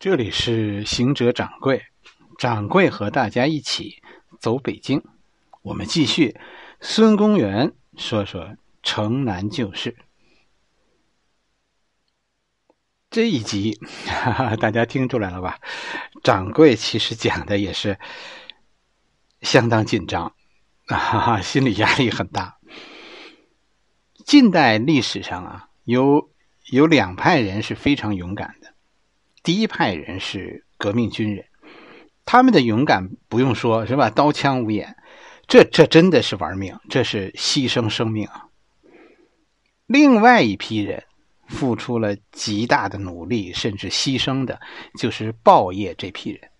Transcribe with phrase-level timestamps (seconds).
[0.00, 1.82] 这里是行者掌柜，
[2.38, 4.00] 掌柜和大家一起
[4.38, 5.02] 走北京。
[5.60, 6.38] 我们继续
[6.80, 9.96] 孙公元说说城南旧事。
[13.10, 13.76] 这一集，
[14.06, 15.58] 哈哈，大家听出来了吧？
[16.22, 17.98] 掌柜其实讲的也是
[19.40, 20.32] 相当紧张，
[20.86, 22.60] 哈哈，心理压力很大。
[24.24, 26.30] 近代历史上啊，有
[26.70, 28.74] 有两派人是非常勇敢的。
[29.42, 31.46] 第一派人是革命军人，
[32.24, 34.10] 他们的勇敢不用说，是吧？
[34.10, 34.96] 刀枪无眼，
[35.46, 38.48] 这这真的是玩命，这是牺牲生命啊。
[39.86, 41.04] 另外一批人
[41.46, 44.60] 付出了极大的努力，甚至牺牲的，
[44.98, 46.50] 就是报业这批人。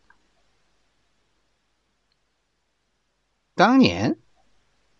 [3.54, 4.16] 当年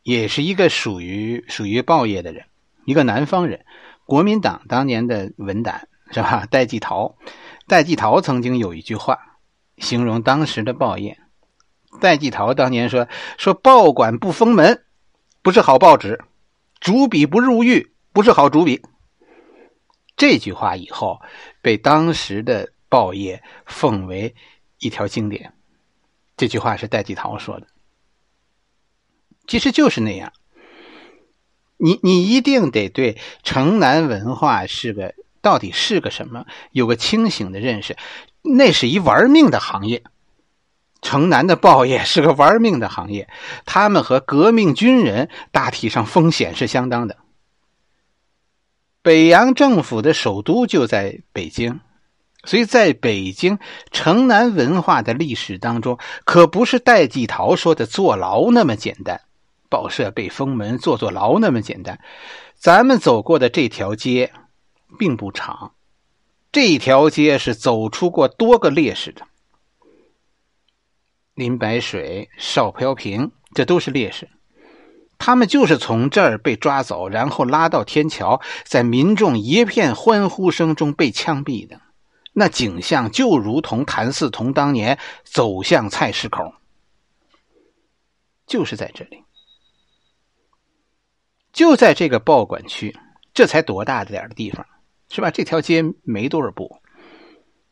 [0.03, 2.45] 也是一个属于属于报业的人，
[2.85, 3.65] 一个南方人，
[4.05, 6.47] 国民党当年的文胆是吧？
[6.51, 7.17] 戴季陶。
[7.67, 9.39] 戴季陶曾经有一句话，
[9.77, 11.19] 形容当时的报业。
[12.01, 14.85] 戴季陶当年说：“说报馆不封门，
[15.43, 16.17] 不是好报纸；
[16.81, 18.81] 主笔不入狱，不是好主笔。”
[20.17, 21.21] 这句话以后
[21.61, 24.35] 被当时的报业奉为
[24.79, 25.53] 一条经典。
[26.37, 27.67] 这句话是戴季陶说的，
[29.47, 30.33] 其实就是那样。
[31.77, 35.15] 你你一定得对城南文化是个。
[35.41, 36.47] 到底是个什么？
[36.73, 37.97] 有个清醒的认识，
[38.43, 40.03] 那是一玩命的行业。
[41.01, 43.29] 城南的报业是个玩命的行业，
[43.65, 47.17] 他们和革命军人大体上风险是相当的。
[49.01, 51.79] 北洋政府的首都就在北京，
[52.43, 53.61] 所以在北京
[53.93, 59.21] 城南文化的历史当中，可不是戴季陶说的坐牢那么简单，
[59.69, 62.01] 报社被封门、坐坐牢那么简单。
[62.57, 64.33] 咱们走过的这条街。
[64.97, 65.75] 并不长，
[66.53, 69.27] 这条街是走出过多个烈士的。
[71.35, 74.29] 林白水、邵飘萍，这都是烈士，
[75.19, 81.81] 他们就是从这儿被抓走，然后拉到天桥，在民众一片欢呼声中被枪毙的。
[82.33, 86.55] 那景象就如同谭嗣同当年走向菜市口，
[88.47, 89.25] 就是在这里，
[91.53, 92.97] 就在这个报馆区，
[93.35, 94.65] 这才多大点的地方。
[95.11, 95.31] 是吧？
[95.31, 96.81] 这条街没多少步，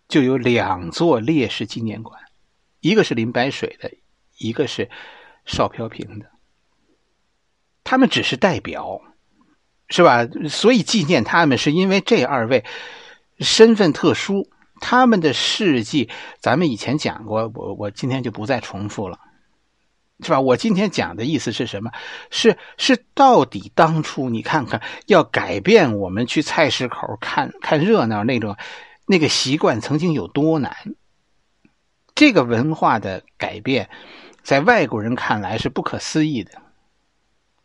[0.09, 2.19] 就有两座烈士纪念馆，
[2.81, 3.91] 一个是林白水的，
[4.39, 4.89] 一个是
[5.45, 6.27] 邵飘萍的。
[7.85, 9.01] 他们只是代表，
[9.89, 10.27] 是吧？
[10.49, 12.65] 所以纪念他们，是因为这二位
[13.39, 14.49] 身份特殊，
[14.81, 16.09] 他们的事迹
[16.41, 19.21] 咱们以前讲过，我我今天就不再重复了。
[20.25, 20.41] 是吧？
[20.41, 21.91] 我今天讲的意思是什么？
[22.31, 28.57] 是是，到底当初你看看，要改变我们去菜市口看看热闹那种
[29.07, 30.75] 那个习惯，曾经有多难？
[32.15, 33.91] 这个文化的改变，
[34.43, 36.53] 在外国人看来是不可思议的。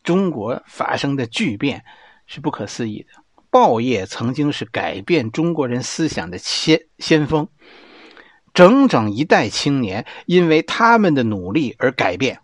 [0.03, 1.85] 中国发生的巨变
[2.27, 3.23] 是不可思议的。
[3.49, 7.47] 报业曾经是改变中国人思想的先先锋。
[8.53, 12.41] 整整一代青年因为他们的努力而改变。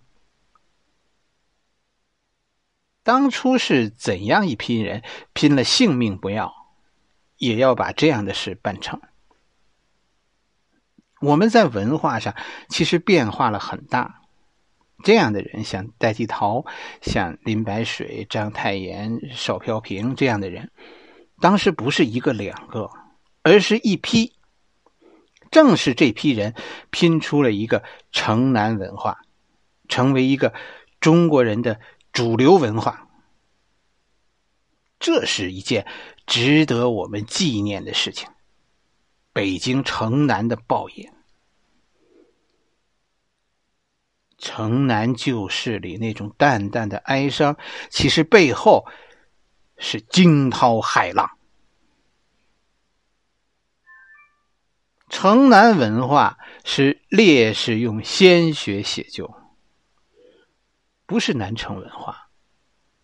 [3.04, 5.04] 当初是怎样一批人
[5.34, 6.54] 拼了性命不要，
[7.38, 9.00] 也要把这样的事办成？
[11.22, 12.36] 我们在文化上
[12.70, 14.22] 其实变化了很大。
[15.04, 16.66] 这样的人，像戴季陶、
[17.02, 20.72] 像林白水、章太炎、邵飘萍这样的人，
[21.40, 22.90] 当时不是一个两个，
[23.44, 24.37] 而是一批。
[25.52, 26.54] 正是这批人
[26.90, 29.20] 拼出了一个城南文化，
[29.88, 30.54] 成为一个
[31.00, 31.80] 中国人的
[32.12, 33.08] 主流文化。
[35.00, 35.86] 这是一件
[36.26, 38.28] 值得我们纪念的事情。
[39.32, 41.12] 北京城南的报应，
[44.40, 47.56] 城南旧事里那种淡淡的哀伤，
[47.92, 48.88] 其实背后
[49.78, 51.37] 是惊涛骇浪。
[55.10, 59.34] 城南文化是烈士用鲜血写就，
[61.06, 62.28] 不是南城文化，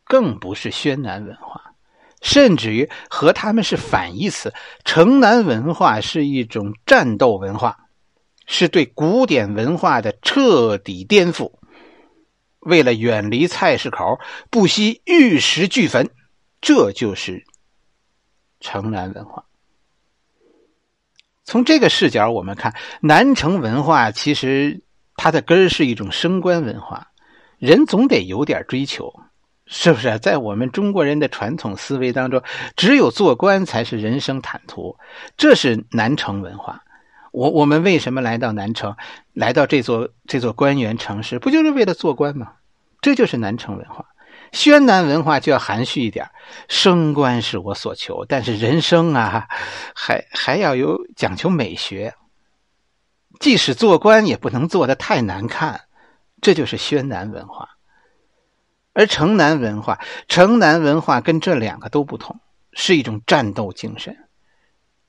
[0.04, 1.76] 更不是宣南文化，
[2.22, 4.54] 甚至于和他们是反义词。
[4.84, 7.88] 城南文化是一种战斗文化，
[8.46, 11.54] 是对古典文化的彻底颠覆。
[12.60, 14.20] 为了远离菜市口，
[14.50, 16.10] 不惜玉石俱焚，
[16.60, 17.46] 这就是
[18.60, 19.46] 城南文化。
[21.46, 24.82] 从这个视角，我们看南城文化，其实
[25.16, 27.08] 它的根儿是一种升官文化。
[27.60, 29.14] 人总得有点追求，
[29.66, 30.20] 是不是？
[30.20, 32.42] 在我们中国人的传统思维当中，
[32.76, 34.98] 只有做官才是人生坦途，
[35.38, 36.82] 这是南城文化。
[37.32, 38.96] 我我们为什么来到南城，
[39.34, 42.52] 来到这座这座官员城市，不就是为了做官吗？
[43.02, 44.06] 这就是南城文化。
[44.54, 46.30] 宣南文化就要含蓄一点，
[46.70, 49.48] 升官是我所求，但是人生啊，
[49.96, 52.16] 还还要有讲求美学。
[53.40, 55.82] 即使做官，也不能做的太难看，
[56.40, 57.68] 这就是宣南文化。
[58.94, 62.40] 而城南文化，城南文化跟这两个都不同，
[62.74, 64.16] 是一种战斗精神。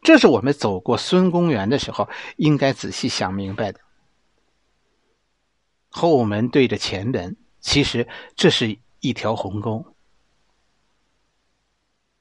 [0.01, 3.81] 这是我们走过孙公园的时候，应该仔细想明白的。
[5.91, 9.85] 后门对着前门，其实这是一条鸿沟。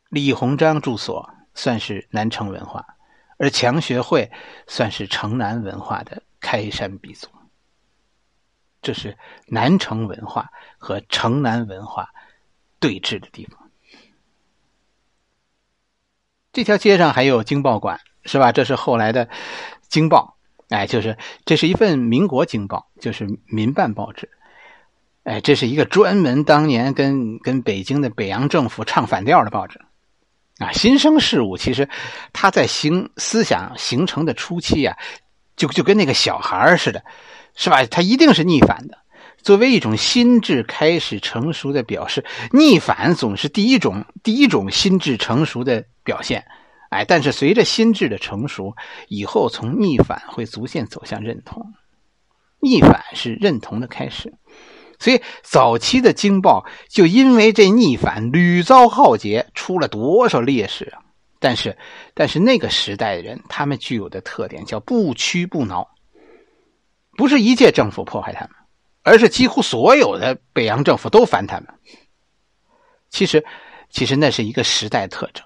[0.10, 2.98] 李鸿章住所算是南城文化，
[3.38, 4.30] 而强学会
[4.68, 7.30] 算是城南文化的开山鼻祖。
[8.82, 12.10] 这是南城文化和城南文化
[12.82, 13.72] 对峙的地方。
[16.52, 17.98] 这条街上还有《京报馆》，
[18.30, 18.52] 是吧？
[18.52, 19.26] 这是后来的
[19.88, 20.38] 《京报》，
[20.76, 24.30] 哎，就是这是一份民国《京报》，就是民办报纸。
[25.24, 29.80] 哎，这是一个专门当年跟跟北京的北洋政府唱反调的报纸。
[30.60, 31.90] 啊，新生事物其实
[32.32, 34.98] 它在形思想形成的初期啊，
[35.56, 37.04] 就就跟那个小孩似的，
[37.56, 37.86] 是吧？
[37.86, 38.98] 它一定是逆反的。
[39.42, 45.86] 作为一种心智开始成熟的表示，逆反总是第一种第一种心智成熟的。
[46.06, 46.44] 表现，
[46.90, 48.76] 哎，但是随着心智的成熟，
[49.08, 51.66] 以后从逆反会逐渐走向认同，
[52.60, 54.34] 逆反是认同的开始，
[55.04, 61.04] 所以早期的《京报》就因为这逆反屡遭浩劫，出了多少烈士啊！
[61.40, 61.78] 但是，
[62.14, 65.86] 但是那个时代的人，他们具有的特点叫不屈不挠，
[67.18, 68.52] 不是一届政府迫害他们，
[69.04, 71.68] 而是几乎所有的北洋政府都烦他们。
[73.10, 73.44] 其实，
[73.90, 75.46] 其实那是一个时代特征。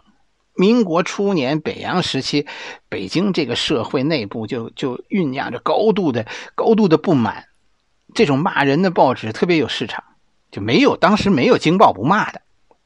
[0.53, 2.45] 民国初年，北洋时期，
[2.89, 7.44] 北京这个社会内部就就酝酿着高度的高度的不满，
[8.13, 10.04] 这种骂人的报纸特别有市场，
[10.51, 12.42] 就没有当时没有《京报》不骂的，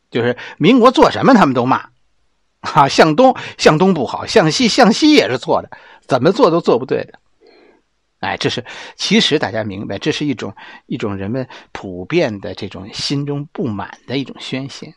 [0.10, 1.90] 就是民国做什么他们都骂，
[2.60, 5.70] 啊，向东向东不好，向西向西也是错的，
[6.08, 7.20] 怎么做都做不对的，
[8.20, 8.66] 哎，这是
[8.96, 14.94] 其实大家明白，这是一种一种人们普遍的这种心中不满的一种宣泄。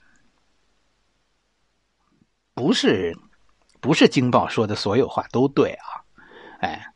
[2.54, 3.16] 不是，
[3.80, 6.06] 不是《京报》说的所有话都对啊，
[6.60, 6.93] 哎，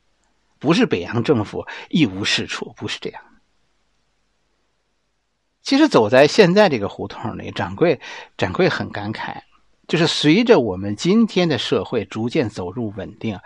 [0.59, 3.23] 不是北洋政府一无是处，不是这样。
[5.63, 8.01] 其实走在现在这个胡同里，掌柜
[8.37, 9.43] 掌柜很感慨，
[9.87, 13.39] 就是随着我们今天的社会逐渐走入稳定，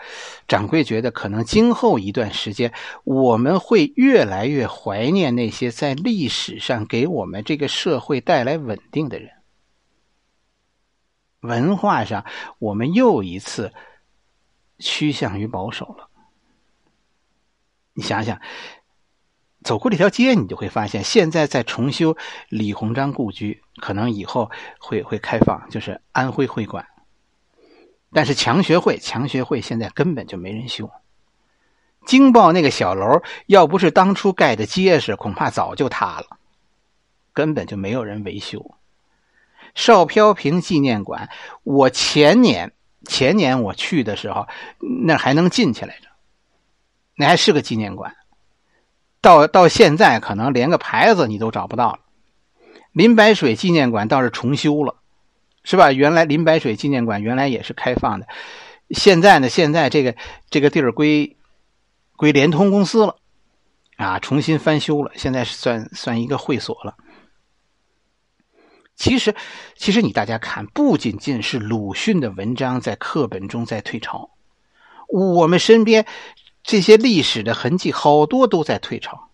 [0.47, 2.73] 掌柜觉得可能今后一段时间，
[3.03, 9.31] 我们会越来越怀念那些在历史上给我们这个社会带来稳定的人。
[11.41, 12.25] 文化上，
[12.61, 13.73] 我们又一次
[14.79, 16.09] 趋向于保守了。
[17.95, 18.41] 你想想，
[19.63, 22.17] 走过这条街，你就会发现，现在在重修
[22.49, 26.87] 李鸿章故居，可能以后会会开放，就是安徽会馆。
[28.13, 30.91] 但是强学会，强学会现在根本就没人修。
[32.05, 36.27] 京报那个小楼，要不是当初盖的结实，恐怕早就塌了，
[37.33, 38.75] 根本就没有人维修。
[39.75, 41.31] 邵飘萍纪念馆，
[41.63, 42.73] 我前年
[43.05, 44.47] 前年我去的时候，
[45.07, 46.09] 那还能进去来着，
[47.17, 48.17] 那还是个纪念馆。
[49.21, 52.01] 到到现在，可能连个牌子你都找不到了。
[52.93, 54.97] 林白水纪念馆倒是重修了，
[55.65, 55.93] 是吧？
[55.93, 58.27] 原来林白水纪念馆原来也是开放的，
[58.91, 60.15] 现在呢，现在这个
[60.51, 61.37] 这个地儿归
[62.17, 63.17] 归联通公司了，
[63.97, 66.97] 啊，重新翻修了，现在是算算一个会所了。
[68.95, 69.35] 其实，
[69.75, 74.31] 其实你大家看，不仅仅是鲁迅的文章在课本中在退潮，
[75.09, 76.05] 我们身边
[76.63, 79.31] 这些历史的痕迹好多都在退潮。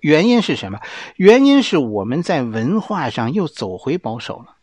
[0.00, 0.80] 原因是什么？
[1.16, 4.56] 原因是我们在文化上又走回保守了。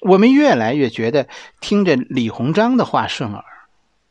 [0.00, 1.28] 我们越来越觉得
[1.60, 3.44] 听着李鸿章的话顺耳，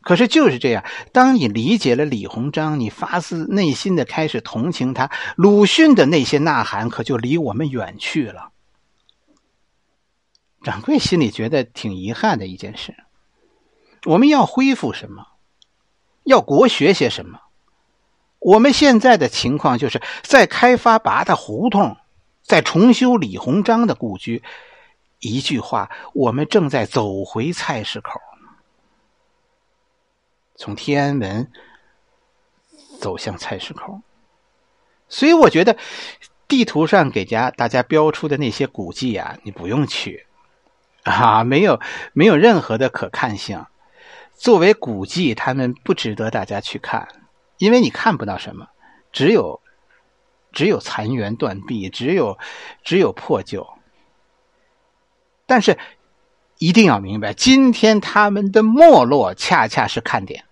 [0.01, 8.51] 可是就是这样，当你理解了李鸿章，你发自内心的开始同情他，鲁迅的那些呐喊可就离我们远去了。
[10.63, 12.95] 掌柜心里觉得挺遗憾的一件事。
[14.05, 15.27] 我们要恢复什么？
[16.31, 17.41] 要国学些什么？
[18.39, 21.97] 我们现在的情况就是在开发八大胡同，
[22.41, 24.41] 在重修李鸿章的故居。
[25.19, 28.19] 一句话，我们正在走回菜市口，
[30.55, 31.51] 从天安门
[32.99, 34.01] 走向菜市口。
[35.09, 35.77] 所以，我觉得
[36.47, 40.25] 地图上给家大家标出的那些古迹啊，你不用去。
[41.03, 41.79] 啊，没有，
[42.13, 43.63] 没有任何的可看性。
[44.41, 47.07] 作为古迹，他们不值得大家去看，
[47.59, 48.69] 因为你看不到什么，
[49.11, 49.61] 只有
[50.51, 52.39] 只有残垣断壁，只有
[52.83, 53.69] 只有破旧。
[55.45, 55.77] 但是
[56.57, 60.43] 一定要明白，今天他们的没落恰恰是看点。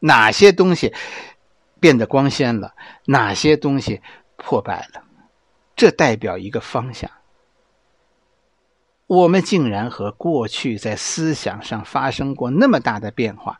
[0.00, 0.92] 哪些东西
[1.78, 2.74] 变得光鲜了？
[3.04, 4.02] 哪些东西
[4.34, 5.04] 破败了？
[5.76, 7.08] 这代表一个方向。
[9.12, 13.58] 我们竟然和过去在思想上发生过那么大的变化。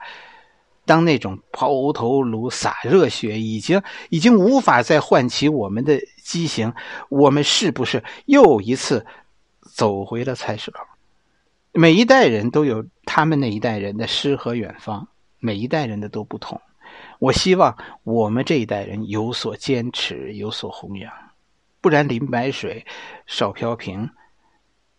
[0.87, 6.73] 当那种抛头颅、洒热血已经已经无法再唤起我们的激情，
[7.11, 9.05] 我们是不是又一次
[9.61, 10.81] 走回了菜市口？
[11.73, 15.07] 每一代人都有他们那一代人的诗和远方，
[15.39, 16.59] 每一代人的都不同。
[17.19, 21.13] 我希望我们这一代人有所坚持，有所弘扬，
[21.83, 22.87] 不然林白水、
[23.27, 24.09] 邵飘萍。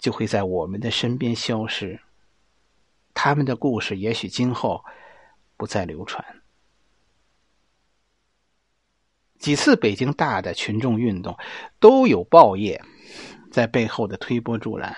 [0.03, 2.01] 就会在我们的身边消失。
[3.13, 4.83] 他们的故事也许今后
[5.55, 6.41] 不再流传。
[9.39, 11.37] 几次北京大的群众运动
[11.79, 12.83] 都有报业
[13.49, 14.93] 在背后的推波助澜，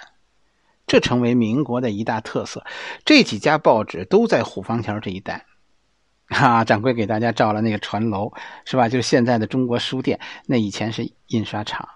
[0.87, 2.65] 这成为民国的一大特色。
[3.03, 5.45] 这几家报纸都在虎坊桥这一带。
[6.29, 8.33] 哈，掌柜给大家照了那个船楼，
[8.65, 8.89] 是吧？
[8.89, 11.87] 就是现在的中国书店，那以前是印刷厂。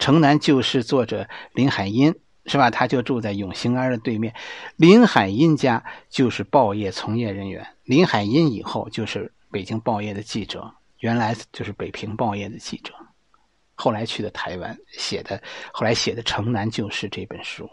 [0.00, 2.18] 城南旧事作者林海音。
[2.50, 2.68] 是吧？
[2.68, 4.34] 他就住在永兴庵的对面。
[4.74, 7.64] 林海音家就是报业从业人员。
[7.84, 12.92] 林海音以后就是北京报业的记者，原来就是北平报业的记者，
[13.76, 15.40] 后来去的台湾写的，
[15.72, 17.70] 后来写的《城南旧事》这本书。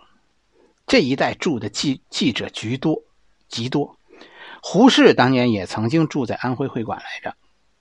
[0.85, 3.01] 这一代住的记记者居多，
[3.49, 3.97] 极多。
[4.61, 7.35] 胡适当年也曾经住在安徽会馆来着，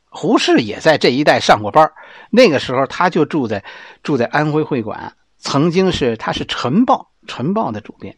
[0.09, 1.93] 胡适也在这一带上过班
[2.31, 3.63] 那个时候他就住在
[4.03, 5.15] 住在安徽会馆。
[5.47, 8.17] 曾经是，他是《晨报》《晨报》的主编。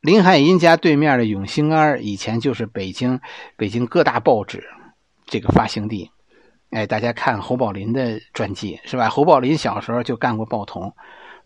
[0.00, 3.20] 林海音家对面的永兴庵，以前就是北京
[3.56, 4.64] 北京各大报纸
[5.26, 6.10] 这个发行地。
[6.70, 9.08] 哎，大家看侯宝林的传记是吧？
[9.08, 10.92] 侯宝林小时候就干过报童，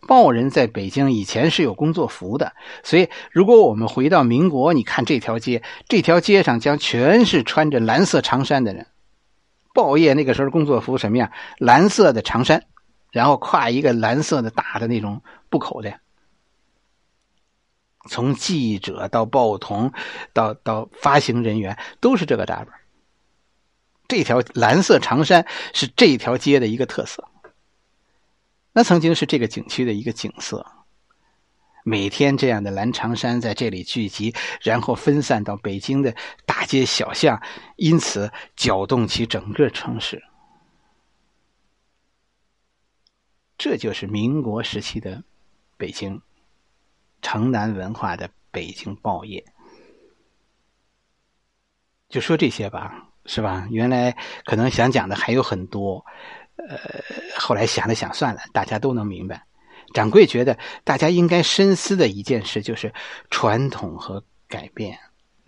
[0.07, 2.51] 报人在北京以前是有工作服的。
[2.81, 8.87] 所以，如果我们回到民国，你看这条街，这条街上将全是穿着蓝色长衫的人。
[9.71, 11.31] 报业那个时候工作服什么样？
[11.59, 12.63] 蓝色的长衫。
[13.15, 16.01] 然后挎一个蓝色的大的那种布口袋，
[18.09, 19.93] 从记者到报童，
[20.33, 22.67] 到到发行人员都是这个打扮。
[24.09, 27.23] 这条蓝色长衫是这条街的一个特色。
[28.73, 30.65] 那曾经是这个景区的一个景色，
[31.85, 36.13] 每天这样的蓝长衫在这里聚集，然后分散到北京的
[36.45, 37.41] 大街小巷，
[37.77, 40.21] 因此搅动起整个城市。
[43.57, 45.23] 这就是民国时期的
[45.77, 46.21] 北京
[47.21, 49.43] 城南文化的北京报业，
[52.09, 53.67] 就说这些吧，是吧？
[53.71, 56.05] 原来可能想讲的还有很多，
[56.55, 56.77] 呃，
[57.37, 59.45] 后来想了想，算了，大家都能明白。
[59.93, 62.93] 掌柜觉得大家应该深思的一件事就是
[63.29, 64.99] 传统和改变，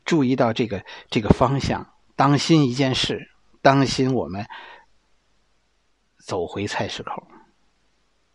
[0.06, 3.30] 注意到这个这个方向，当心一件事，
[3.62, 4.46] 当心我们
[6.18, 7.28] 走回菜市口。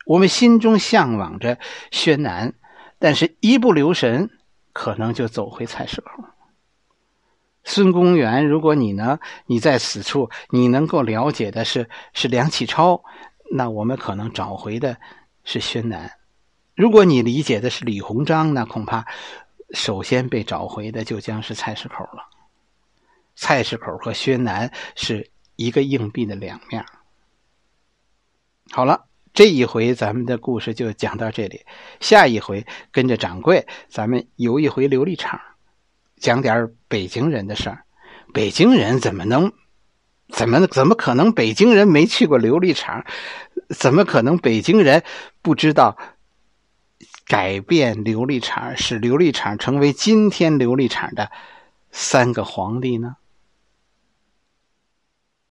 [0.05, 1.59] 我们心中向往着
[1.91, 2.55] 宣南，
[2.99, 4.31] 但是一不留神，
[4.73, 6.25] 可能就走回菜市口。
[7.65, 13.05] 孙公元，如果你呢，你在此处，你能够了解的是是梁启超，
[13.53, 14.97] 那我们可能找回的
[15.45, 16.11] 是宣南。
[16.75, 19.07] 如果你理解的是李鸿章，那恐怕
[19.71, 22.29] 首先被找回的就将是菜市口了。
[23.37, 26.85] 菜市口和宣南是一个硬币的两面。
[28.73, 29.07] 好了。
[29.35, 31.65] 这一回咱们的故事就讲到这里，
[32.01, 35.41] 下一回跟着掌柜，咱们游一回琉璃厂，
[36.19, 37.85] 讲点北京人的事儿。
[38.35, 39.53] 北京人怎么能，
[40.29, 43.05] 怎么怎么可能北京人没去过琉璃厂？
[43.71, 45.03] 怎么可能北京人
[45.41, 45.97] 不知道
[47.27, 51.31] 改变琉璃厂，使琉璃厂成为今天琉璃厂的
[51.91, 53.17] 三个皇帝呢？